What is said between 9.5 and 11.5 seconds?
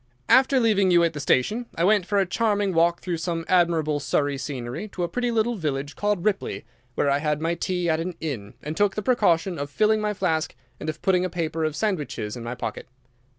of filling my flask and of putting a